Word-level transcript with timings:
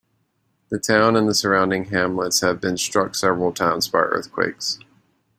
The 0.69 0.79
town 0.79 1.15
and 1.15 1.29
the 1.29 1.35
surrounding 1.35 1.85
hamlets 1.91 2.39
have 2.39 2.59
been 2.59 2.75
struck 2.75 3.13
several 3.13 3.53
times 3.53 3.87
by 3.87 3.99
earthquakes. 3.99 4.79